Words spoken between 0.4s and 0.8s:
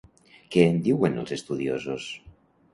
Què en